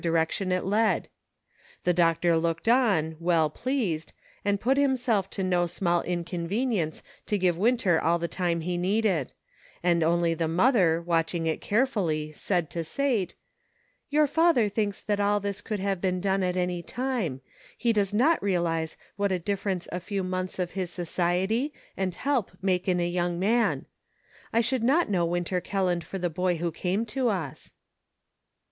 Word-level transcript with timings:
233 0.01 0.47
direction 0.47 0.51
it 0.51 0.65
led; 0.67 1.07
the 1.83 1.93
doctor 1.93 2.35
looked 2.35 2.67
on, 2.67 3.15
well 3.19 3.51
pleased, 3.51 4.13
and 4.43 4.59
put 4.59 4.75
himself 4.75 5.29
to 5.29 5.43
no 5.43 5.67
small 5.67 6.01
inconvenience 6.01 7.03
to 7.27 7.37
give 7.37 7.55
Winter 7.55 8.01
all 8.01 8.17
the 8.17 8.27
time 8.27 8.61
he 8.61 8.79
needed; 8.79 9.31
and 9.83 10.01
only 10.01 10.33
the 10.33 10.47
mother 10.47 10.99
watching 10.99 11.45
it 11.45 11.61
carefully, 11.61 12.31
said 12.31 12.67
to 12.71 12.83
Sate:" 12.83 13.35
Your 14.09 14.25
father 14.25 14.67
thinks 14.69 15.03
that 15.03 15.19
all 15.19 15.39
this 15.39 15.61
could 15.61 15.79
have 15.79 16.01
been 16.01 16.19
done 16.19 16.41
at 16.41 16.57
any 16.57 16.81
time; 16.81 17.41
he 17.77 17.93
does 17.93 18.11
not 18.11 18.41
realize 18.41 18.97
what 19.17 19.31
a 19.31 19.37
difference 19.37 19.87
a 19.91 19.99
few 19.99 20.23
months 20.23 20.57
of 20.57 20.71
his 20.71 20.89
society 20.89 21.71
and 21.95 22.15
help 22.15 22.49
make 22.59 22.87
in 22.87 22.99
a 22.99 23.07
young 23.07 23.37
man; 23.37 23.85
I 24.51 24.61
should 24.61 24.83
not 24.83 25.11
know 25.11 25.27
Winter 25.27 25.61
Kelland 25.61 26.03
for 26.03 26.17
the 26.17 26.31
boy 26.31 26.55
who 26.55 26.71
came 26.71 27.05
to 27.05 27.29
us." 27.29 27.73